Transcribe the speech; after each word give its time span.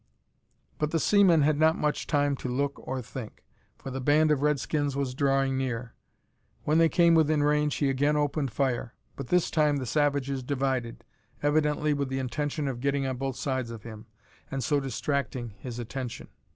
But 0.79 0.89
the 0.89 0.99
seaman 0.99 1.43
had 1.43 1.59
not 1.59 1.77
much 1.77 2.07
time 2.07 2.35
to 2.37 2.49
look 2.49 2.79
or 2.87 3.03
think, 3.03 3.43
for 3.77 3.91
the 3.91 4.01
band 4.01 4.31
of 4.31 4.41
Redskins 4.41 4.95
was 4.95 5.13
drawing 5.13 5.59
near. 5.59 5.93
When 6.63 6.79
they 6.79 6.89
came 6.89 7.13
within 7.13 7.43
range 7.43 7.75
he 7.75 7.87
again 7.87 8.17
opened 8.17 8.51
fire. 8.51 8.95
But 9.15 9.27
this 9.27 9.51
time 9.51 9.77
the 9.77 9.85
savages 9.85 10.41
divided, 10.41 11.03
evidently 11.43 11.93
with 11.93 12.09
the 12.09 12.17
intention 12.17 12.67
of 12.67 12.79
getting 12.81 13.05
on 13.05 13.17
both 13.17 13.35
sides 13.35 13.69
of 13.69 13.83
him, 13.83 14.07
and 14.49 14.63
so 14.63 14.79
distracting 14.79 15.51
his 15.59 15.77
attention. 15.77 16.29